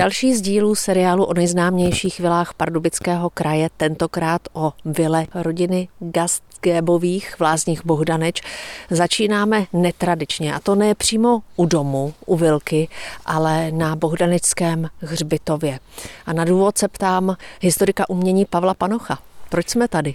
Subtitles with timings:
[0.00, 7.40] Další z dílů seriálu o nejznámějších vilách Pardubického kraje, tentokrát o vile rodiny Gastgébových v
[7.40, 8.42] Lázních Bohdaneč,
[8.90, 10.54] začínáme netradičně.
[10.54, 12.88] A to ne přímo u domu, u vilky,
[13.26, 15.78] ale na Bohdaneckém hřbitově.
[16.26, 19.18] A na důvod se ptám historika umění Pavla Panocha.
[19.48, 20.14] Proč jsme tady?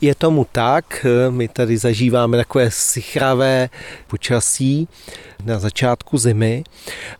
[0.00, 3.68] Je tomu tak, my tady zažíváme takové sichravé
[4.06, 4.88] počasí
[5.44, 6.64] na začátku zimy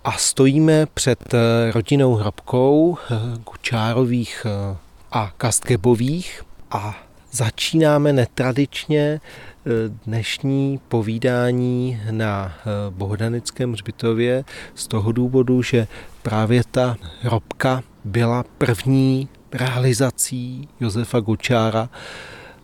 [0.05, 1.35] a stojíme před
[1.73, 2.98] rodinnou hrobkou
[3.45, 4.77] Kučárových eh,
[5.12, 7.02] a Kastgebových a
[7.33, 9.21] začínáme netradičně
[10.07, 12.55] dnešní povídání na
[12.91, 15.87] Bohdanickém hřbitově z toho důvodu, že
[16.23, 21.88] právě ta hrobka byla první realizací Josefa Gočára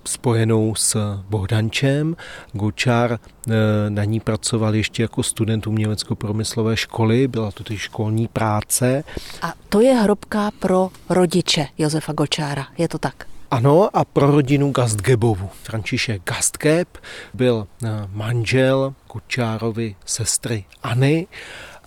[0.07, 2.17] spojenou s Bohdančem.
[2.53, 3.53] Gočár eh,
[3.89, 9.05] na ní pracoval ještě jako student umělecko-promyslové školy, byla to ty školní práce.
[9.43, 13.27] A to je hrobka pro rodiče Josefa Gočára, je to tak?
[13.51, 15.51] Ano, a pro rodinu Gastgebovu.
[15.63, 16.89] František Gastgeb
[17.35, 21.27] byl eh, manžel Gočárovi sestry Anny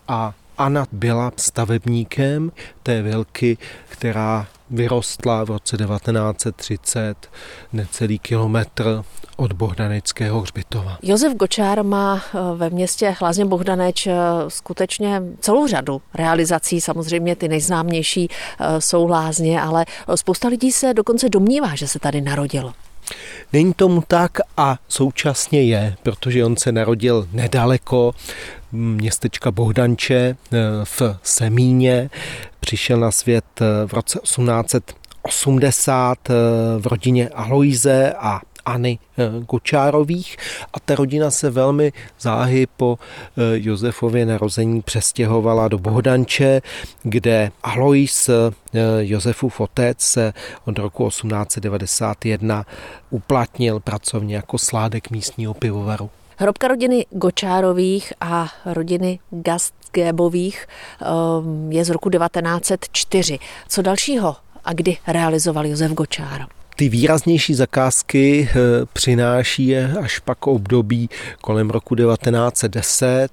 [0.07, 2.51] a Anna byla stavebníkem
[2.83, 3.57] té vilky,
[3.89, 7.15] která vyrostla v roce 1930
[7.73, 9.03] necelý kilometr
[9.35, 10.97] od Bohdaneckého hřbitova.
[11.01, 14.15] Josef Gočár má eh, ve městě Hlazně Bohdaneč eh,
[14.47, 18.27] skutečně celou řadu realizací, samozřejmě ty nejznámější
[18.59, 22.73] eh, jsou Lázně, ale spousta lidí se dokonce domnívá, že se tady narodil.
[23.53, 28.11] Není tomu tak a současně je, protože on se narodil nedaleko
[28.71, 30.35] městečka Bohdanče
[30.83, 32.09] v Semíně.
[32.59, 36.33] Přišel na svět eh, v roce 1880 eh,
[36.79, 38.99] v rodině Aloize aAny
[39.45, 40.37] Kočárových
[40.73, 42.99] a ta rodina se velmi záhy po
[43.53, 46.61] Josefově narození přestěhovala do Bohdanče,
[47.03, 48.29] kde Alois,
[48.99, 50.33] Josefův otec, se
[50.65, 52.65] od roku 1891
[53.09, 56.09] uplatnil pracovně jako sládek místního pivovaru.
[56.41, 59.78] Hrobka rodiny Gočárových a rodiny Gastgébových
[61.01, 63.39] ehm, je z roku 1904.
[63.67, 64.35] Co dalšího
[64.65, 66.47] a kdy realizoval Josef Gočár?
[66.75, 68.55] Ty výraznější zakázky eh,
[68.93, 71.09] přináší až pak období
[71.41, 73.29] kolem roku 1910,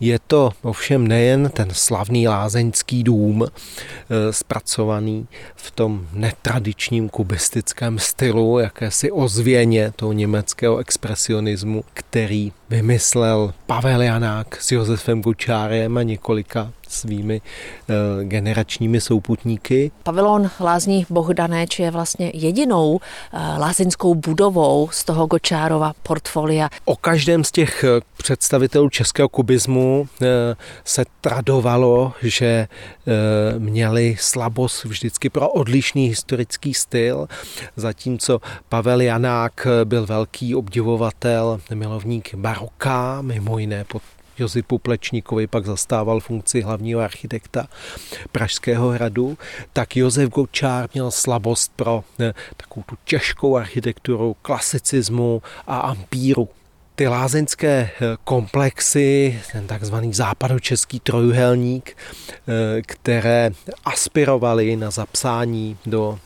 [0.00, 8.58] je to ovšem nejen ten slavný lázeňský dům, eh, zpracovaný v tom netradičním kubistickém stylu,
[8.58, 17.40] jakési ozvěně toho německého expresionismu, který vymyslel Pavel Janák s Josefem Gučárem a několika svými
[17.40, 19.90] e, generačními souputníky.
[20.02, 23.00] Pavilon Lázní Bohdaneč je vlastně jedinou
[23.32, 26.68] e, lázeňskou budovou z toho Gočárova portfolia.
[26.84, 30.26] O každém z těch eh, představitelů českého kubismu e,
[30.84, 32.68] se tradovalo, že
[33.58, 37.28] měli slabost vždycky pro odlišný historický styl,
[37.76, 44.02] zatímco Pavel Janák byl velký obdivovatel, milovník baroka, mimo jiné pod
[44.38, 47.66] Josipu Plečníkovi pak zastával funkci hlavního architekta
[48.32, 49.38] Pražského hradu,
[49.72, 56.48] tak Josef Gočár měl slabost pro ne, eh, takovou tu těžkou architekturu, klasicismu a ampíru.
[56.94, 63.50] Ty lázeňské eh, komplexy, ten takzvaný západočeský trojuhelník, eh, které
[63.84, 66.18] aspirovaly na zapsání do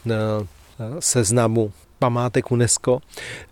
[1.01, 3.01] seznamu památek UNESCO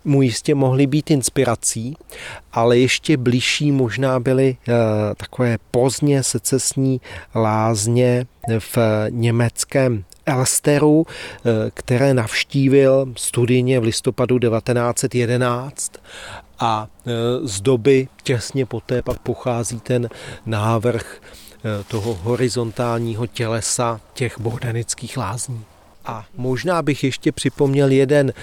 [0.05, 1.97] mu jistě mohly být inspirací,
[2.53, 4.73] ale ještě blížší možná byly uh,
[5.17, 7.01] takové pozdně secesní
[7.35, 8.25] lázně
[8.59, 8.77] v
[9.09, 11.05] německém Elsteru, uh,
[11.73, 15.91] které navštívil studijně v listopadu 1911
[16.59, 17.11] a uh,
[17.47, 20.09] z doby těsně poté pak pochází ten
[20.45, 21.21] návrh
[21.87, 25.65] toho horizontálního tělesa těch bohdanických lázní.
[26.07, 28.33] A možná bych ještě připomněl jeden eh,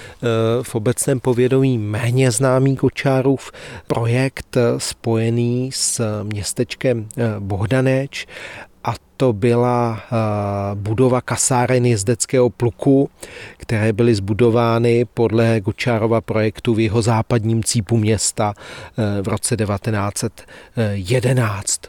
[0.62, 3.52] v obecném povědomí méně známý Kočárův
[3.86, 8.26] projekt eh, spojený s městečkem eh, Bohdaneč
[8.84, 10.02] a to byla
[10.74, 13.10] budova kasáren jezdeckého pluku,
[13.56, 18.54] které byly zbudovány podle Gočárova projektu v jeho západním cípu města
[19.22, 21.80] v roce 1911.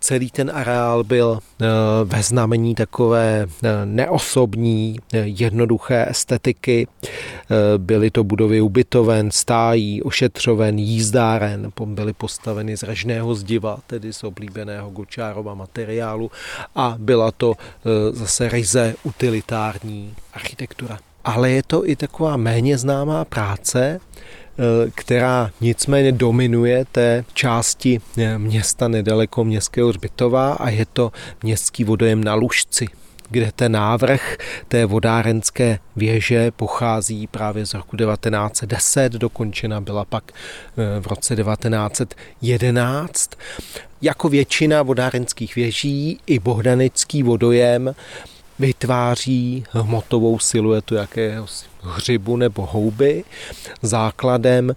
[0.00, 1.66] Celý ten areál byl eh,
[2.04, 6.86] ve znamení takové eh, neosobní, eh, jednoduché estetiky.
[7.78, 14.90] Byly to budovy ubytoven, stájí, ošetřoven, jízdáren, byly postaveny z ražného zdiva, tedy z oblíbeného
[14.90, 16.30] Gočárova materiálu
[16.74, 17.54] a byla to
[18.12, 20.98] zase ryze utilitární architektura.
[21.24, 24.00] Ale je to i taková méně známá práce,
[24.94, 28.00] která nicméně dominuje té části
[28.36, 31.12] města nedaleko městského hřbitova a je to
[31.42, 32.86] městský vodojem na Lužci
[33.30, 34.36] kde ten návrh
[34.68, 40.32] té vodárenské věže pochází právě z roku 1910, dokončena byla pak
[41.00, 43.30] v roce 1911.
[44.02, 47.94] Jako většina vodárenských věží i bohdanický vodojem
[48.60, 53.24] vytváří hmotovou siluetu jakéhosi hřibu nebo houby.
[53.82, 54.74] Základem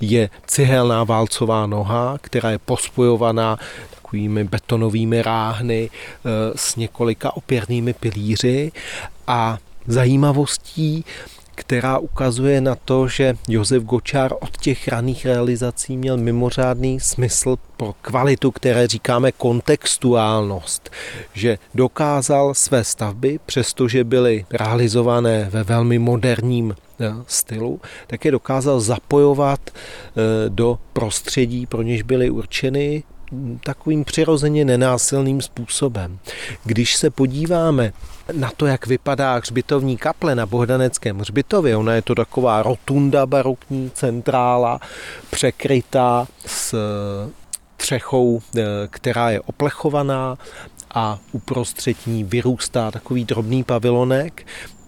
[0.00, 3.58] je cihelná válcová noha, která je pospojovaná
[3.90, 8.72] takovými betonovými ráhny eh, s několika opěrnými pilíři
[9.26, 11.04] a zajímavostí
[11.56, 17.94] která ukazuje na to, že Josef Gočár od těch raných realizací měl mimořádný smysl pro
[18.02, 20.90] kvalitu, které říkáme kontextuálnost,
[21.34, 28.80] že dokázal své stavby, přestože byly realizované ve velmi moderním eh, stylu, tak je dokázal
[28.80, 33.02] zapojovat eh, do prostředí, pro něž byly určeny
[33.64, 36.18] takovým přirozeně nenásilným způsobem.
[36.64, 37.92] Když se podíváme
[38.32, 43.90] na to, jak vypadá hřbitovní kaple na Bohdaneckém hřbitově, ona je to taková rotunda barokní
[43.94, 44.80] centrála,
[45.30, 46.74] překrytá s
[47.86, 50.38] střechou, eh, která je oplechovaná
[50.94, 54.46] a uprostřed ní vyrůstá takový drobný pavilonek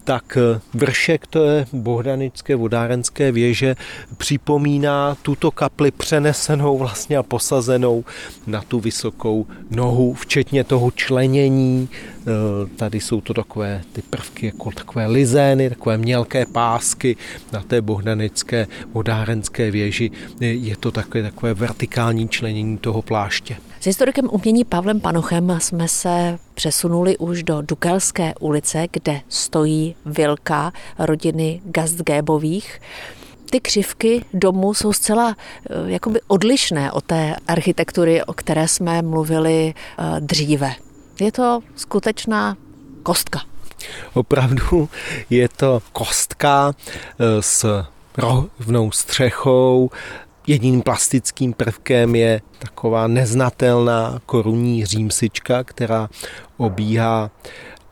[0.09, 3.77] tak eh, vršek té bohdanické vodárenské věže
[4.17, 8.05] připomíná tuto kapli přenesenou vlastně a posazenou
[8.47, 11.89] na tu vysokou nohu, včetně toho členění.
[11.93, 12.25] Eh,
[12.77, 17.17] tady jsou to takové ty prvky jako takové lizény, takové mělké pásky
[17.53, 20.11] na té bohdanické vodárenské věži.
[20.41, 23.57] Je to takové, takové vertikální členění toho pláště.
[23.81, 30.73] S historikem umění Pavlem Panochem jsme se přesunuli už do Dukelské ulice, kde stojí vilka
[30.99, 32.81] rodiny Gastgébových.
[33.51, 39.75] Ty křivky domu jsou zcela eh, jakoby odlišné od té architektury, o které jsme mluvili
[39.75, 40.75] eh, dříve.
[41.21, 42.57] Je to skutečná
[43.03, 43.41] kostka.
[44.15, 44.89] Opravdu
[45.31, 46.73] je to kostka
[47.19, 47.85] eh, s
[48.17, 49.91] rovnou střechou,
[50.49, 56.09] Jediným plastickým prvkem je taková neznatelná korunní římsička, která
[56.57, 57.31] obíhá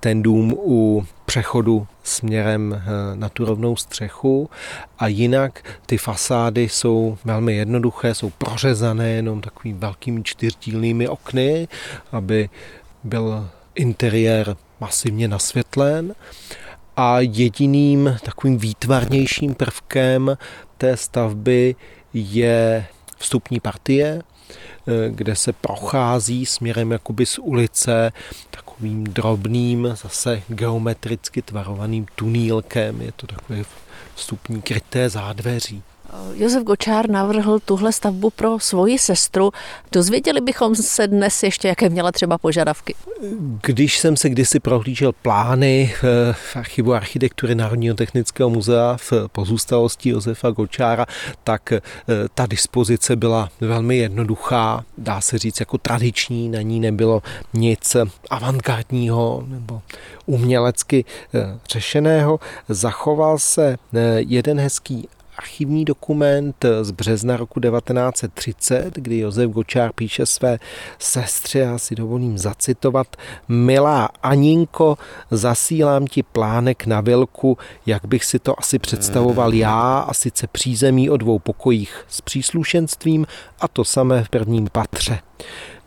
[0.01, 4.51] ten dům u přechodu směrem eh, na tu rovnou střechu.
[4.99, 11.69] A jinak ty fasády jsou velmi jednoduché, jsou prořezané jenom takovými velkými čtyřdílnými okny,
[12.13, 12.49] aby
[13.05, 16.15] byl interiér masivně nasvětlen
[16.97, 20.39] a jediným takovým výtvarnějším prvkem
[20.79, 21.75] té stavby
[22.15, 28.13] je vstupní partie, eh, kde se prochází směrem jakoby z ulice
[28.51, 33.03] takovým drobným, zase geometricky tvarovaným tunílkem.
[33.03, 33.63] Je to takové
[34.15, 35.83] vstupní kryté zádveří.
[36.35, 39.51] Josef Gočár navrhl tuhle stavbu pro svoji sestru.
[39.93, 42.95] Dozvěděli bychom se dnes ještě, jaké měla třeba požadavky?
[43.63, 45.95] Když jsem se kdysi prohlížel plány
[46.33, 51.07] v archivu architektury Národního technického muzea v pozůstalosti Josefa Gočára,
[51.45, 51.81] tak eh,
[52.35, 57.23] ta dispozice byla velmi jednoduchá, dá se říct jako tradiční, na ní nebylo
[57.55, 57.97] nic
[58.31, 59.83] avantgardního nebo
[60.27, 61.05] umělecky
[61.35, 62.41] eh, řešeného.
[62.69, 70.27] Zachoval se eh, jeden hezký archivní dokument z března roku 1930, kdy Josef Gočár píše
[70.27, 70.59] své
[70.99, 73.17] sestře, já si dovolím zacitovat,
[73.49, 74.99] Milá Aninko,
[75.31, 81.11] zasílám ti plánek na vilku, jak bych si to asi představoval já, a sice přízemí
[81.11, 83.27] o dvou pokojích s příslušenstvím
[83.61, 85.19] a to samé v prvním patře,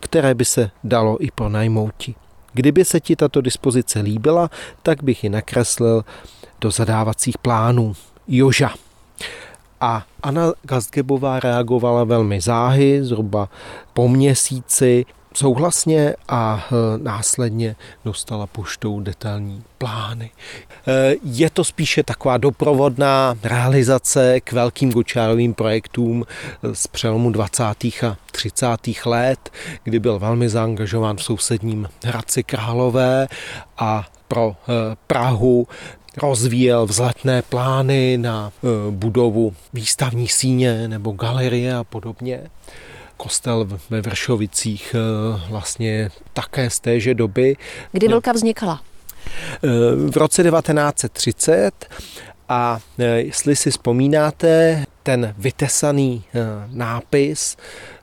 [0.00, 2.14] které by se dalo i pronajmouti.
[2.52, 4.50] Kdyby se ti tato dispozice líbila,
[4.82, 6.04] tak bych ji nakreslil
[6.60, 7.92] do zadávacích plánů.
[8.28, 8.74] Joža.
[9.80, 13.48] A Anna Gastgebová reagovala velmi záhy, zhruba
[13.94, 20.30] po měsíci, souhlasně a e, následně dostala poštou detailní plány.
[20.86, 27.64] E, je to spíše taková doprovodná realizace k velkým Gočárovým projektům e, z přelomu 20.
[27.84, 28.66] a 30.
[29.06, 29.50] let,
[29.84, 33.28] kdy byl velmi zaangažován v sousedním Hradci Králové
[33.78, 34.56] a pro
[35.06, 35.66] Prahu
[36.16, 42.40] rozvíjel vzletné plány na e, budovu výstavní síně nebo galerie a podobně.
[43.16, 44.98] Kostel ve Vršovicích e,
[45.50, 47.56] vlastně také z téže doby.
[47.92, 48.82] Kdy Vilka vznikala?
[49.62, 51.88] E, v roce 1930
[52.48, 52.80] a
[53.16, 56.24] jestli si vzpomínáte, ten vytesaný
[56.66, 57.56] nápis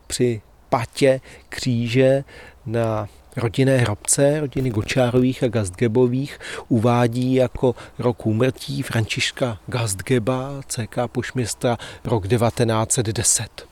[0.08, 2.24] při patě kříže
[2.66, 3.08] na
[3.38, 12.28] rodinné hrobce rodiny Gočárových a Gastgebových uvádí jako rok úmrtí Františka Gastgeba, CK pošmistra, rok
[12.28, 13.68] 1910.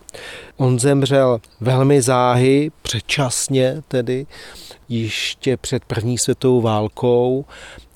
[0.57, 4.25] On zemřel velmi záhy, předčasně tedy,
[4.89, 7.45] ještě před první světovou válkou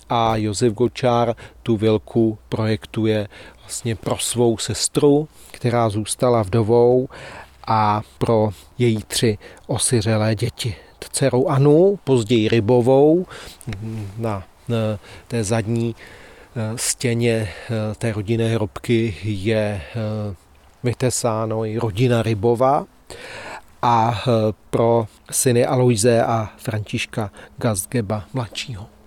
[0.09, 3.27] a Josef Gočár tu vilku projektuje
[3.59, 7.09] vlastně pro svou sestru, která zůstala vdovou
[7.67, 10.75] a pro její tři osiřelé děti.
[11.11, 13.25] Dceru Anu, později Rybovou,
[14.17, 14.43] na
[15.27, 15.95] té zadní
[16.55, 20.35] eh, stěně eh, té rodinné hrobky je eh,
[20.83, 22.85] vytesáno i rodina Rybova
[23.81, 24.23] a
[24.69, 28.98] pro syny Aloise a Františka Gastgeba mladšího.